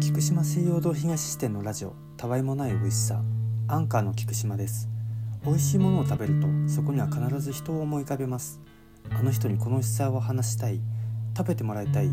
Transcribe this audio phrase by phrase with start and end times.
[0.00, 3.22] 菊島西洋堂東支店のラジオたわいもない美味しさ
[3.68, 4.88] アンカーの菊島です。
[5.44, 8.60] 美味しいものを食べるとそこには必ず人を思い浮かべます。
[9.10, 10.80] あの人にこの美味しさを話したい
[11.36, 12.10] 食べてもらいたい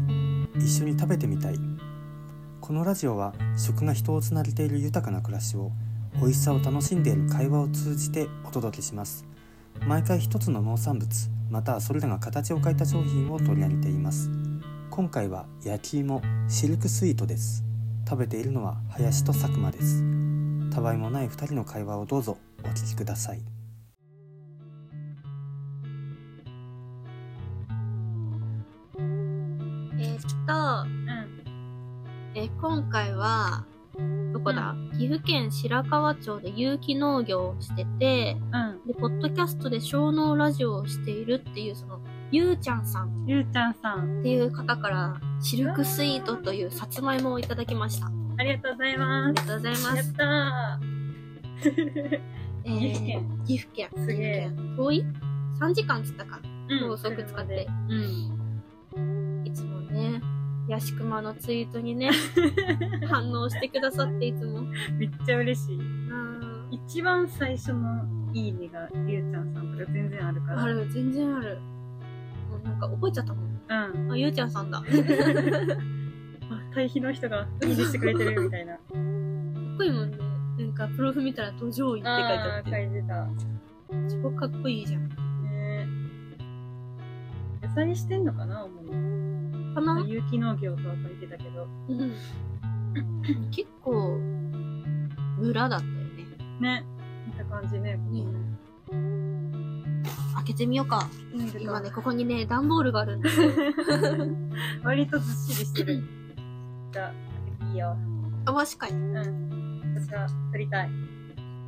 [0.56, 1.56] 一緒に食べてみたい。
[2.62, 5.72] このラジオは食が人をつなげている豊かな暮らしを
[6.18, 9.26] 美味しさを楽しんでいる会話を通じてお届けします。
[9.88, 11.10] 毎回一つの農産物
[11.50, 14.30] またはそれらが形を変えた商品を取り上げています。
[14.96, 17.64] 今回は焼き芋シルクスイートです。
[18.08, 20.04] 食べているのは林と佐久間です。
[20.70, 23.42] たわいもない二人の会話をどうぞお聞きください。
[29.00, 31.44] えーっと、うん。
[32.36, 33.66] えー今回は、
[34.32, 38.88] どこだ、岐阜県白川町で有機農業をしてて、うん。
[38.88, 42.00] で、ポッドキャストで小農ラジオをしているっていう、その、
[42.34, 48.08] ゆうちゃんさんゆうちゃんさん、っていう方から、シルクスイートというさつまいもをいただきました。
[48.08, 49.86] あありがとうございまりがとうございす。
[49.86, 50.14] やっます。
[50.14, 50.80] た
[52.66, 53.28] えー岐阜県。
[53.46, 53.90] 岐阜県。
[53.98, 55.06] すげえ遠い
[55.60, 56.40] ?3 時間つったか。
[56.70, 56.88] ー。
[56.90, 57.68] 高速使って。
[58.96, 59.46] うん。
[59.46, 60.20] いつもね、
[60.68, 62.10] ヤシクマのツイートにね、
[63.08, 64.62] 反応してくださっていつも。
[64.98, 65.80] めっちゃ嬉しい。
[66.12, 68.04] あー一番最初の
[68.34, 70.64] いいねがゆうちゃんさんとか全然あるから。
[70.64, 71.60] ある、全然ある。
[72.64, 73.46] なんか覚えちゃったもん。
[73.46, 74.12] うん。
[74.12, 74.80] あ、ゆうちゃんさんだ。
[74.80, 74.88] かっ
[76.50, 78.78] あ、対比の人がいいねしてくれてるみたいな。
[78.78, 80.18] こいいもんね。
[80.60, 82.84] なんか、プロフ見たら途上位って書いてあっあー書て。
[82.86, 83.28] いてた。
[84.24, 85.10] 超かっこいいじゃん。
[85.44, 85.88] ね
[87.62, 89.76] 野菜してんのかな主に。
[89.76, 90.06] かな？
[90.08, 91.68] 有機農業とは書いてたけど。
[91.90, 92.14] うん。
[93.52, 94.20] 結構、
[95.40, 96.02] 村だったよね。
[96.60, 96.86] ね。
[97.26, 97.98] 見た感じね。
[97.98, 98.26] ね
[100.44, 101.10] 開けてみようか。
[101.60, 103.50] 今ね、ここにね、段ボールがあるんですよ。
[104.84, 106.04] 割とずっしりしてる。
[106.92, 107.14] じゃ
[107.62, 107.96] あ、いいよ。
[108.46, 108.92] あ、マジかい。
[108.92, 109.96] うん。
[109.96, 110.90] 私は撮りたい。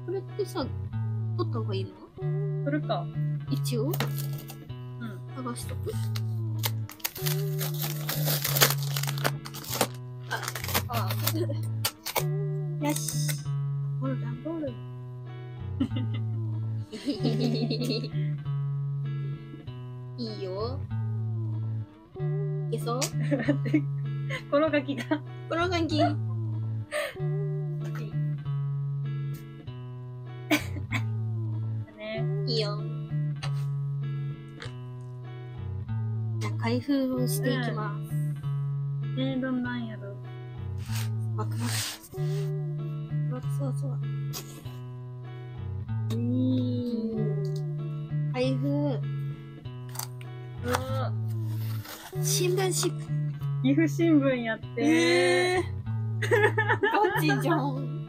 [0.06, 0.66] これってさ、
[1.38, 2.66] 取った方がいいの？
[2.66, 3.06] 撮るか。
[3.50, 3.86] 一応？
[3.86, 3.94] うん。
[5.38, 5.92] 剥がしとく
[10.90, 11.10] あ
[12.86, 13.44] よし。
[14.02, 14.74] この段ボール。
[24.52, 25.04] このガキが。
[25.50, 26.00] この感じ。
[26.00, 26.16] ね。
[32.48, 32.80] いいよ。
[36.40, 38.12] じゃあ開封をしていきます。
[39.18, 40.16] えー、どんなんやろ。
[41.36, 41.64] ワクワク。
[43.34, 44.00] ワクそうそう。
[46.12, 46.65] うーん。
[52.76, 53.16] 新聞紙。
[53.64, 55.64] 岐阜新聞やって。
[56.22, 58.06] ガチじゃん。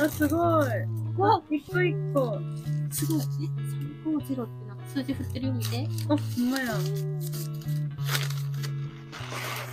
[0.00, 0.68] あ、すごい。
[1.18, 2.40] わ、一個一個。
[2.90, 3.20] すごい。
[3.20, 3.26] え、
[4.08, 5.86] 350ってなんか数字振ってるよ見て。
[6.08, 6.72] あ、ほんまや。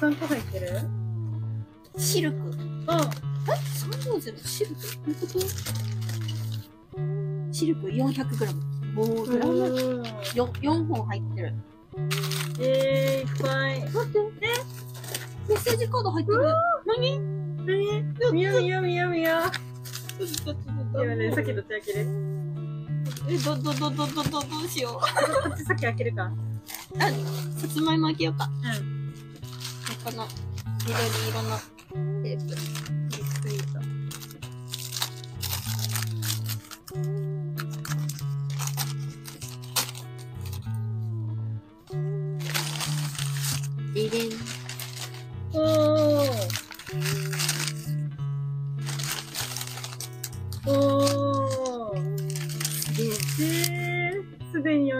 [0.01, 0.81] 3個入ってる？
[1.97, 2.37] シルク。
[2.87, 3.09] あ、
[3.47, 3.51] え
[4.11, 4.81] ?350 シルク？
[4.81, 5.39] どういうこと？
[7.53, 8.53] シルク 400g。
[8.97, 10.01] おー、グラムうん。
[10.01, 11.53] 4, 4本入ってる。
[12.61, 13.81] えー、いっぱい。
[13.81, 14.19] 待って。
[14.41, 14.47] え
[15.49, 16.39] メッセージカード入ってる。
[16.85, 17.19] 何？
[17.65, 18.33] 何？
[18.33, 19.51] みやみやみやみや。
[20.93, 21.99] 今ね、さっきどっち開ける
[23.29, 24.93] え、ど、ど、ど、ど、ど、ど、どうしよう。
[25.49, 26.31] こっちさっき開けるか。
[26.99, 27.09] あ、
[27.59, 28.49] さつまいも開けようか。
[28.63, 29.13] うん。
[30.03, 30.27] この
[30.85, 30.99] 緑
[31.29, 31.57] 色の
[32.23, 32.98] テープ。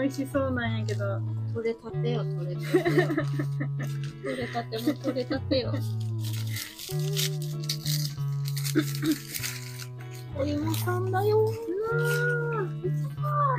[0.00, 1.20] 美味しそうなんやけど。
[1.52, 3.08] 取れたてよ、取れたてよ。
[4.24, 5.74] 取れたても取れたてよ。
[10.38, 11.40] お芋さんだよ。
[11.40, 12.80] うわー。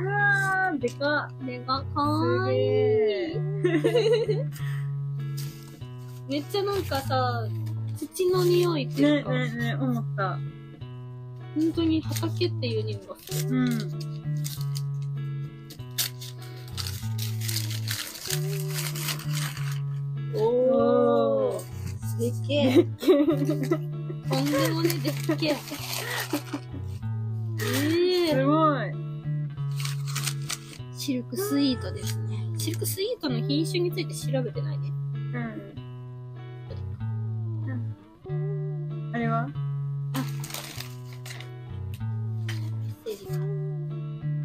[0.02, 1.34] うわー、でかっ。
[1.44, 3.38] 目がかすわいげい。
[6.28, 7.46] めっちゃなんかさ、
[7.96, 10.40] 土の匂いっていねうか、ねね思った。
[11.54, 13.50] 本当に畑っていう匂いがする。
[13.50, 14.21] うん。
[22.46, 22.84] けえ。
[22.84, 25.56] とんでもねでっけえ。
[27.60, 28.92] ええすごい。
[30.96, 32.38] シルクスイートですね。
[32.58, 34.88] シルクスイートの品種について調べてないね。
[34.88, 35.38] う
[38.32, 39.12] ん。
[39.14, 39.40] あれは？
[39.40, 39.48] あ。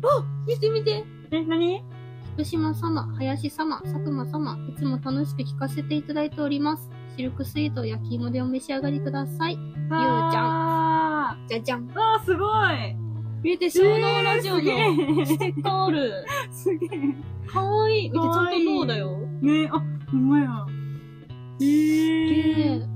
[0.03, 1.43] あ見て見てえ、
[2.33, 2.73] 福島、
[3.37, 6.89] 林様、佐久間様、いつも楽しく聞かせていただいております。
[7.15, 9.53] シルクスイートを焼き芋でお召し上がりください。
[9.53, 11.47] ゆうちゃん。
[11.47, 11.87] じゃじゃん。
[11.93, 12.95] あー、すごい。
[13.43, 14.61] 見て、小脳ラジオの
[15.25, 16.25] ステッカーある。
[16.51, 16.89] すげえ。
[17.45, 18.09] かわいい。
[18.09, 19.17] 見て、ちゃんと脳だよ。
[19.41, 20.65] ねあ、ほんまや。
[21.61, 22.87] えー。。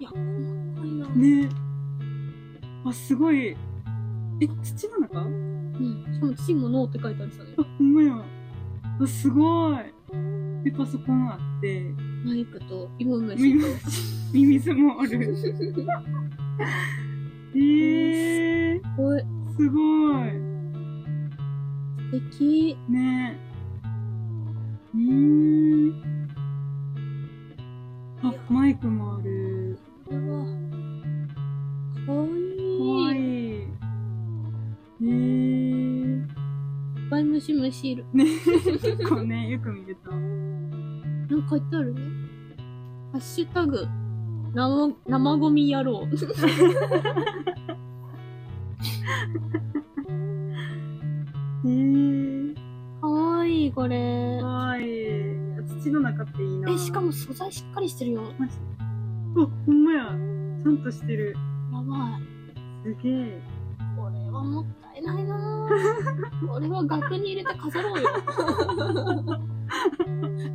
[0.00, 1.08] いや、細かいな。
[1.10, 1.48] ね
[2.84, 3.50] あ、すごい。
[3.50, 3.56] え、
[4.64, 6.04] 土の中うん。
[6.12, 7.62] しかも、チンも脳って書いてあるさねあ、。
[7.78, 8.39] ほんまや。
[9.02, 9.76] あ、すごい。
[10.64, 11.82] で、パソコンあって、
[12.24, 13.66] マイクと、芋虫耳と。
[14.32, 15.34] ミミズもある。
[17.54, 19.22] えー、おい、
[19.56, 19.80] すご
[20.24, 20.28] い。
[22.10, 22.76] 素敵。
[22.88, 23.38] ね
[24.94, 25.00] うー
[25.92, 26.28] ん。
[28.22, 29.78] あ、マイクもある。
[30.04, 30.44] これは、
[32.06, 32.39] かわいい。
[37.46, 38.04] ぱい虫虫いる。
[38.12, 38.24] ね、
[38.82, 40.10] 結構ね、よく見ると。
[40.12, 41.94] なんか書いてある？
[41.94, 42.00] ね。
[43.12, 43.86] ハッシュタグ、
[44.54, 46.06] 生、生ゴミ野郎。
[51.64, 52.54] えー。
[53.00, 54.46] かわいい、これか。
[54.46, 54.84] わいい。
[55.82, 56.70] 土の中っていいな。
[56.72, 58.22] え、しかも素材しっかりしてるよ。
[58.38, 58.54] マジ
[59.36, 60.04] あ、ほんまや。
[60.62, 61.34] ちゃんとしてる。
[61.72, 62.22] やばい。
[62.84, 63.42] すげえ。
[63.96, 64.66] これはもっ
[65.00, 65.40] ないなぁ
[66.46, 68.08] これは額に入れて飾ろうよ。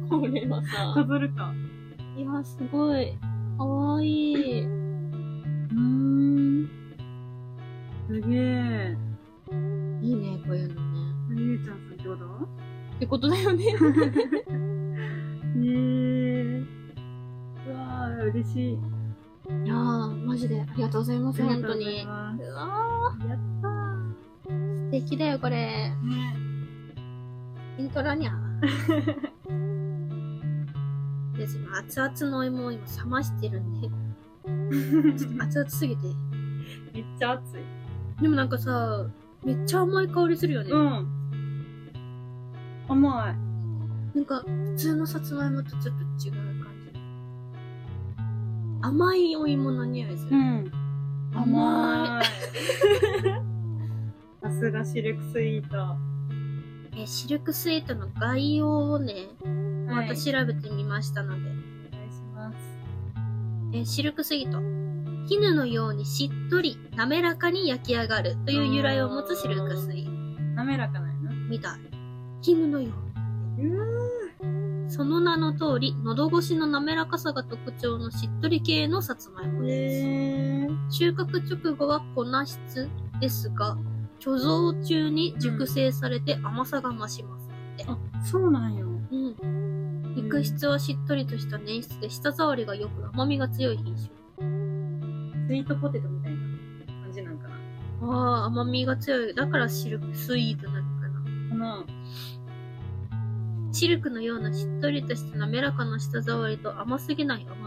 [0.10, 0.94] これはさ。
[0.96, 1.54] 飾るか。
[2.18, 3.18] いや、すごい。
[3.58, 4.62] かわいい。
[4.62, 6.70] うーん。
[8.08, 8.98] すげえ。
[10.02, 10.82] いいね、こういうのね。
[11.36, 12.26] ゆうちゃんさんってこと？
[12.96, 13.64] ってことだよね。
[13.66, 13.70] へ
[15.64, 16.64] え。
[17.68, 18.76] うわー、嬉しい。
[18.76, 18.78] い
[19.68, 22.04] やー、マジでありがとうございます、本当に。
[22.04, 22.40] うわー、
[23.28, 23.32] 素
[25.02, 25.92] 敵だよ、これ。
[26.02, 26.08] ー。
[26.08, 26.38] ね。
[27.78, 28.32] イントラにゃ。
[31.38, 33.90] です今、熱々のお芋を今冷ましてるんで、
[35.20, 36.08] ちょっと熱々すぎて。
[36.94, 37.64] めっちゃ熱い。
[38.22, 39.06] でもなんかさ、
[39.44, 40.70] めっちゃ甘い香りするよね。
[40.72, 41.06] うん。
[42.88, 43.36] 甘い。
[44.16, 46.90] なんか、普通のさつまいもとちょっと違う感じ。
[48.82, 50.38] 甘いお芋の匂いする。
[50.38, 50.72] ん。
[51.34, 52.26] 甘い。
[54.46, 55.98] さすがシルクスイート。
[56.96, 59.30] え、シルクスイートの概要をね、
[59.88, 62.58] またはい調べてみましたので、お願いします。
[63.74, 64.60] えシルクスイート。
[65.28, 70.12] 絹のようにしっとり、滑らかに焼き上がるという由来を持つシルクスイート。
[70.54, 71.36] 滑らかなんやな。
[71.50, 71.80] みたい。
[72.44, 72.92] 絹のよ
[73.58, 73.68] うに。
[73.70, 73.86] うわ
[74.90, 79.66] その名の通り、喉越しの滑らかさが特徴のしっとり系のさつまいもー。
[79.66, 81.00] です。
[81.00, 82.88] 収穫直後は粉質
[83.20, 83.76] ですが、
[84.20, 87.50] 貯蔵中に熟成されて甘さが増します。
[87.88, 88.88] あ、そうなんよ。
[89.12, 90.16] うん。
[90.16, 94.08] 肉質はしっとりとした粘質で舌触りが良く甘みが強い品種。
[95.48, 96.40] スイートポテトみたいな
[97.04, 97.56] 感じなんかな。
[98.02, 99.34] ああ、甘みが強い。
[99.34, 101.20] だからシルクスイートなのかな。
[101.50, 101.86] かな
[103.72, 107.65] シルクのようなしっとりとした滑らかな舌触りと甘すぎない甘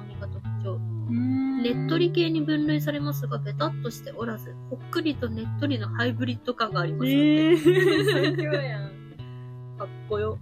[1.75, 7.11] ねっとり系に分類されますが、ベタっとしておらず、ほっくりとねっとりのハイブリッド感があります。
[7.11, 8.90] えー、 最強やん。
[9.76, 10.38] かっこよ。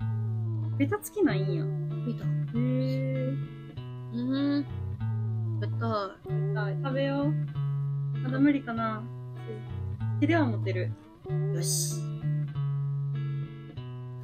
[0.78, 1.64] ベタつきないんや。
[1.64, 2.24] 見た。
[2.24, 3.34] へえ。
[4.12, 4.64] うーん。
[5.60, 6.76] 食べたい。
[6.82, 8.18] 食べよう。
[8.18, 9.02] まだ無理かな。
[10.20, 10.92] 手では持てる。
[11.54, 12.00] よし。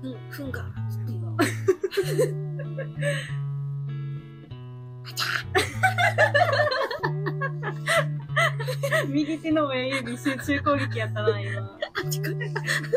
[0.00, 1.36] ふん、ふんが、つってよ。
[9.12, 11.60] 右手の親指集中攻撃やったな、今。
[11.60, 12.36] あ、違う。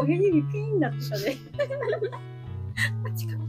[0.02, 1.38] 親指ピーンだってたで。
[3.04, 3.46] あ、違う。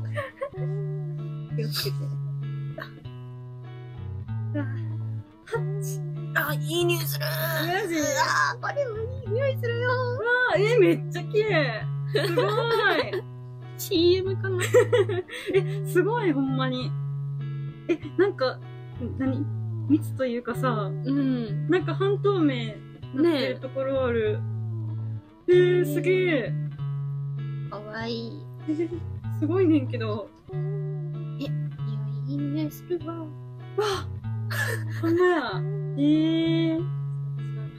[1.56, 1.96] 気をつけて。
[6.34, 7.30] あ、いい匂いするマ
[7.88, 7.94] ジ？
[8.20, 9.90] あー、これもいい匂いするよ
[10.54, 11.84] あ、え、めっちゃ綺麗。
[12.26, 12.46] すごい。
[13.78, 14.62] CM かな？
[15.54, 16.90] え、すごい、ほんまに。
[17.88, 18.58] え、なんか、
[19.18, 19.46] 何？
[19.88, 21.68] 蜜というかさ、うん。
[21.68, 22.74] なんか半透明
[23.14, 24.38] なってるところある。
[25.48, 26.52] えー、すげえ。
[27.70, 28.32] かわいい。
[28.68, 28.88] え
[29.38, 30.28] すごいねんけど。
[30.52, 31.50] 匂い、
[32.28, 33.20] いい匂いするわ。
[33.20, 33.26] わ
[35.00, 35.62] ほ んまや。
[35.98, 36.84] えー。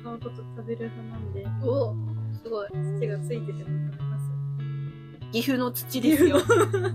[0.02, 1.96] 私は皮ごと食べる派なんで、お
[2.34, 2.68] すごい。
[3.00, 4.07] 土がついてても食べ。
[5.31, 6.38] 岐阜の土ですよ。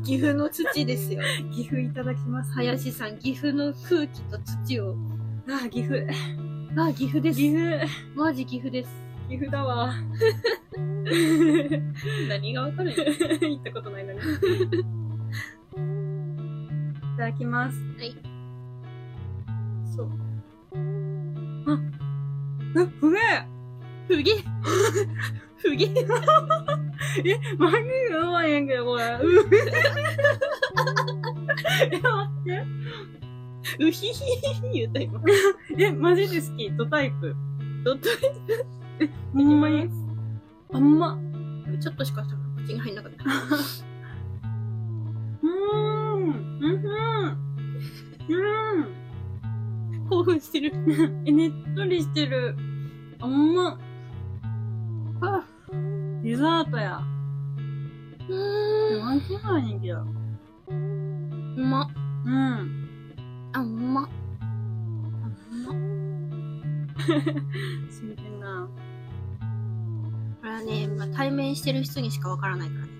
[0.04, 1.20] 岐阜の土ですよ。
[1.54, 2.52] 岐阜いただきます。
[2.52, 4.96] 林さん、岐阜の空気と土を。
[5.48, 6.06] あ、岐阜。
[6.76, 7.38] あ、岐阜です。
[7.38, 7.86] 岐阜。
[8.14, 8.90] マジ岐阜です。
[9.28, 9.94] 岐岐阜だわ。
[12.28, 14.18] 何がわかるんや行ったことないのに。
[14.18, 14.22] い
[17.16, 17.78] ただきます。
[17.98, 18.14] はい。
[19.96, 20.10] そう。
[21.66, 21.78] あ、
[22.78, 23.18] え、ふげ
[24.08, 24.32] ふげ
[25.62, 25.84] ふげ
[27.24, 29.04] え、マジでうまいんやけど、これ。
[29.04, 29.08] う
[31.90, 32.04] え、待
[32.40, 32.64] って。
[33.84, 34.22] うひひ
[34.72, 35.20] 言うた今。
[35.78, 36.70] え、マジで好き。
[36.72, 37.34] ドタイプ。
[37.84, 38.08] どっと
[39.00, 39.88] え、ほんまに？
[40.72, 41.18] あんま。
[41.80, 42.24] ちょっとしか
[42.64, 43.24] 口に入んなかった。
[43.24, 46.22] うーん。
[46.60, 46.72] うん。
[48.28, 48.38] う
[48.80, 50.08] ん。
[50.08, 50.72] 興奮してる。
[51.24, 52.56] え、ねっとりしてる。
[53.20, 53.78] あんま。
[55.20, 55.44] あ
[56.22, 57.00] デザートや。
[58.28, 59.04] うーん。
[59.04, 60.02] マジないねんけど。
[60.68, 60.74] う
[61.64, 61.88] ま。
[62.24, 63.14] うん。
[63.52, 64.02] あ、うま。
[64.02, 65.74] あ、うま。
[67.90, 68.68] 真剣な。
[70.40, 72.92] これはね、まあ、対面してる人にしかわからないからね。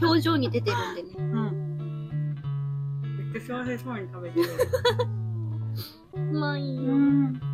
[0.02, 1.10] 表情に出てるんでね。
[1.18, 2.26] うん。
[3.32, 4.48] めっちゃ幸せそうに食べてる。
[6.14, 6.82] うまいよ。
[6.82, 7.49] ん。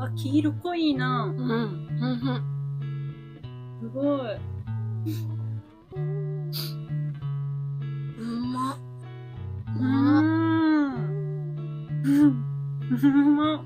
[0.00, 1.24] うわ、黄色濃いな。
[1.24, 1.38] うん。
[1.38, 2.42] うん。
[3.82, 4.30] すごい。
[8.16, 8.78] うま。
[9.76, 10.20] ううま。
[10.22, 10.94] ん。
[12.02, 12.44] うん。
[12.90, 13.62] うま。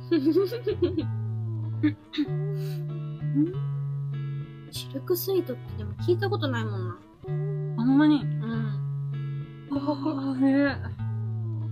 [4.73, 6.89] シルクスイートってでも聞いたことないもん。
[6.89, 6.99] な。
[7.79, 7.97] あん。
[7.97, 8.23] まに。
[8.23, 8.69] うん。
[9.71, 10.77] ああ、へえ。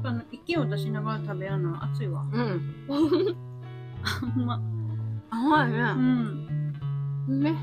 [0.04, 2.25] あの、息を出しながら食べるのは熱いわ。
[2.33, 3.51] うん。
[4.04, 4.61] あんま。
[5.30, 5.78] 甘いね。
[5.78, 6.75] うん。
[7.28, 7.50] うめ。
[7.50, 7.54] う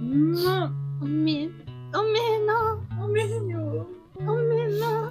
[0.00, 0.32] ん。
[0.44, 0.72] ま。
[1.00, 1.46] うめえ。
[1.46, 2.78] うめえな。
[3.02, 3.86] おめえよ。
[4.18, 5.10] うめえな。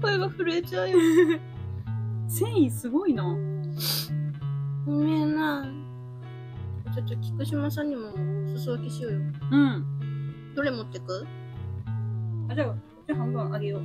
[0.00, 0.98] 声が震えちゃうよ。
[2.28, 3.24] 繊維すごいな。
[3.24, 3.36] う
[4.90, 5.66] めえな。
[6.94, 7.88] ちょっと菊島さん。
[7.88, 9.18] にもお裾分けしようよ。
[9.50, 10.54] うん。
[10.54, 11.26] どれ持ってく
[12.48, 13.82] あ、じゃあ、こっち半分あげよう。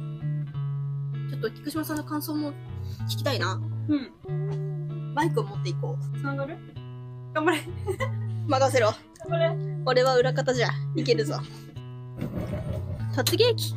[1.30, 1.98] ちょっと菊島さん。
[1.98, 2.54] の感想も
[3.06, 3.60] 聞きたいな。
[4.28, 5.14] うん。
[5.16, 6.58] バイクを持っていこつながる？
[7.34, 7.60] 頑張れ。
[7.60, 7.64] う。
[8.48, 8.94] 任せろ。
[9.30, 9.82] 頑張れ。
[9.86, 10.70] 俺は裏方じゃ。
[10.96, 11.36] いけるぞ。
[13.16, 13.76] 突撃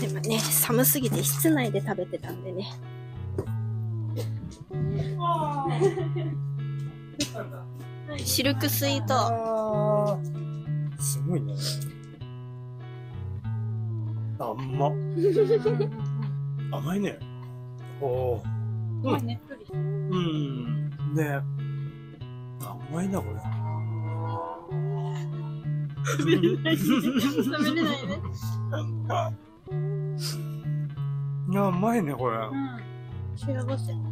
[0.00, 2.66] でもね、寒すぎて室内で食べてたんでね。
[8.24, 10.18] シルクスイート。
[10.98, 11.54] すごいね。
[14.38, 14.90] あんま。
[16.78, 17.18] 甘いね。
[18.00, 18.42] おー。
[19.02, 19.64] まあねっとり。
[19.72, 20.90] うん。
[21.14, 21.40] ね
[22.90, 23.40] 甘いな、これ。
[26.04, 26.76] 食べれない。
[26.78, 27.00] 食
[27.64, 28.20] べれないね。
[31.48, 32.36] いや、甘いね、これ。
[32.36, 32.80] うん。
[33.36, 33.92] 幸せ。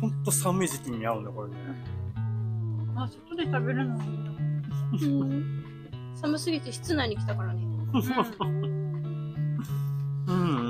[0.00, 1.56] ほんと寒い時期に合うね、これね。
[2.96, 4.30] あ、外で食べるのもいいな。
[5.02, 5.64] うん
[6.14, 7.62] 寒すぎて室内に来たからね。
[8.40, 9.58] うん。
[10.26, 10.69] うん、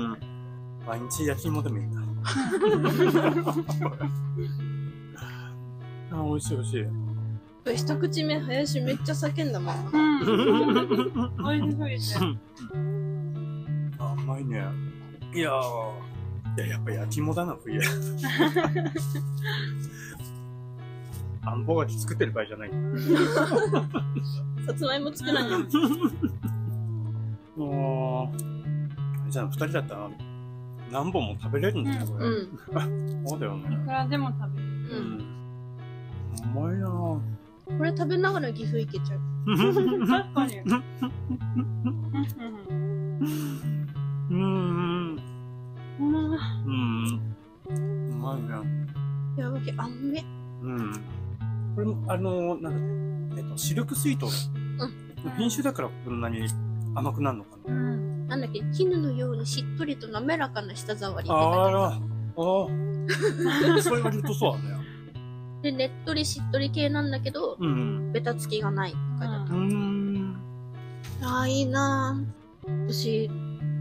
[0.91, 2.03] 毎日焼き芋でもいいな。
[6.11, 6.83] あ、美味しい美味しい。
[6.83, 6.91] こ
[7.67, 9.75] れ一口目、林めっちゃ叫んだもん。
[9.87, 10.19] うん。
[11.45, 12.37] 美味しそうですね。
[13.97, 14.65] 甘いね。
[15.33, 17.79] いやー、いや、やっぱ焼き芋だな、冬。
[21.45, 22.69] あんぼがき作ってる場合じゃない。
[24.67, 25.69] さつまいも作らんやん。
[27.55, 28.35] もう、
[29.21, 30.11] あれじゃあ二人だったら
[30.91, 32.25] 何本も食べれるんだよ、これ。
[32.25, 33.25] うん。
[33.27, 33.73] そうだよね。
[33.73, 34.67] いくらでも食べる。
[34.89, 36.51] う。
[36.53, 37.19] まいなぁ。
[37.77, 39.19] これ食べながら岐阜行けちゃう。
[40.07, 40.59] 確かに。
[44.31, 45.15] うん。
[45.99, 47.19] うん。
[47.69, 48.49] うまいね。
[49.37, 50.11] やばけ、あん。
[50.11, 50.25] め。
[50.61, 50.93] うん。
[51.75, 53.29] これも、あの、なん。
[53.29, 54.27] だっけ、えっと、シルクスイート。
[55.37, 56.19] 品種だからこん。
[56.19, 56.47] なに
[56.95, 57.90] 甘くなるのかうな。
[58.35, 58.41] ん。
[58.41, 63.81] なんだっけ、絹のようにしっとりと滑らかな舌触りって書いてあら、あああ。
[63.81, 64.75] それるとそうだね。
[65.63, 68.11] るで、ねっとりしっとり系なんだけど、うん。
[68.11, 70.35] ベタつきがないって書いてあっうーん。
[71.19, 71.27] た。
[71.27, 72.87] ああ、いいなぁ。
[72.87, 73.29] 私、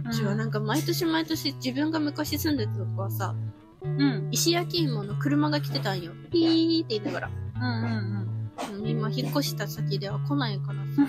[0.08, 3.34] うちはなんか毎年毎年自分が昔住んでたとこはさ、
[3.82, 4.28] うん。
[4.30, 6.12] 石焼き芋の車が来てたんよ。
[6.30, 7.30] ピーって言いながら。
[7.56, 8.20] うんうんうん
[8.84, 11.06] 今引っ越した先では来ないからさ。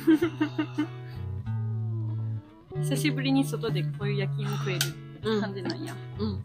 [2.76, 2.84] うん。
[2.84, 4.80] 久しぶりに外でこういう焼き芋食える
[5.24, 5.42] うん。
[5.42, 5.94] 感じなんや。
[6.20, 6.42] うん。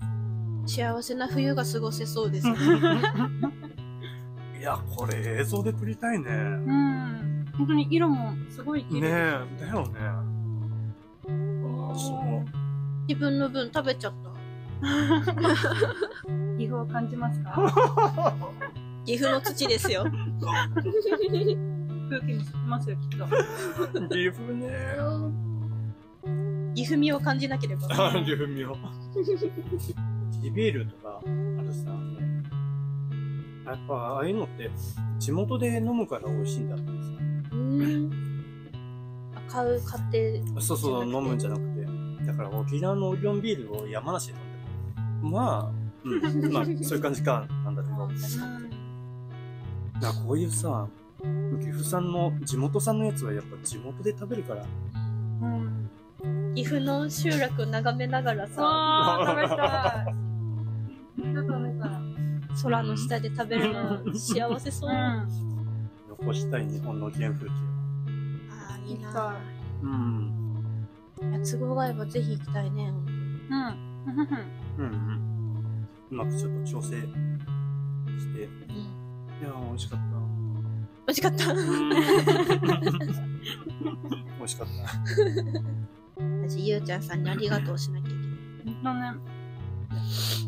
[0.68, 2.48] 幸せな冬が過ごせそうです。
[2.48, 2.50] い
[4.62, 6.24] や、これ映像で撮りたいね。
[6.30, 6.32] う
[6.72, 7.44] ん。
[7.56, 9.46] 本当に色もすごい綺ねえ、麗。
[9.60, 9.98] だよね。
[10.00, 10.22] あ
[11.92, 12.48] あ、そう。
[13.08, 14.26] 自分の分食べちゃった。
[16.58, 17.54] 岐阜を感じますか？
[19.06, 20.02] 岐阜の土ですよ。
[20.02, 20.12] 空
[22.20, 23.24] 気も吸ってますよ、きっと。
[24.08, 24.68] 岐阜ね
[26.76, 27.88] 岐阜味を感じなければ。
[27.90, 28.76] あ岐阜見よ
[30.42, 31.28] 地ビールとかあ
[31.62, 31.88] るさ
[33.64, 34.70] やっぱああいうのって
[35.18, 36.92] 地元で飲むから美味しいんだってさ
[37.52, 38.10] うん。
[39.34, 40.42] あ買う、買って。
[40.60, 41.86] そうそう、飲むんじゃなくて。
[42.26, 44.42] だから沖縄のオリオンビールを山梨で飲ん
[45.22, 45.32] でる。
[45.32, 45.70] まあ、
[46.04, 46.14] う
[46.48, 47.96] ん、まあ、 そういう感じか、なんだけど。
[47.96, 50.86] だからこういうさ、
[51.58, 54.66] 岐阜産の、地元産のやつはやっぱ地元で食べるから。
[55.40, 55.85] うん。
[56.56, 60.16] 岐阜の集落を眺めながらさ、あー、食べたい。
[62.62, 64.90] 空の下で食べるの 幸せそう。
[64.90, 65.26] あ
[66.08, 67.52] 残したい日本の原風景。
[68.50, 69.36] あ、いい行きな。
[69.82, 70.32] うん。
[71.20, 72.88] いや都合が合えばぜひ行きたいね。
[72.88, 72.96] うん。
[73.58, 74.20] うん
[74.78, 75.86] うん。
[76.10, 77.04] うまくちょっと調整して。
[77.04, 79.44] いうん。
[79.46, 80.06] やー、美味しかった。
[81.06, 81.52] 美味しかった。
[84.38, 84.72] 美味しかった。
[86.48, 88.24] 私、ゆうちゃんさんにありがとうしなきゃいけない。
[88.94, 89.18] ね。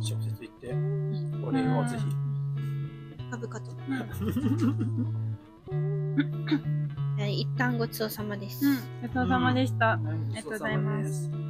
[0.09, 0.73] 直接行って、
[1.45, 2.05] お礼をぜひ。
[3.31, 3.73] 株価と。
[3.89, 5.89] うん。
[7.19, 8.65] はい、一旦ごちそうさまです。
[8.65, 8.77] うん。
[9.03, 9.93] ごちそうさまでした。
[9.93, 11.48] ありがとうございます。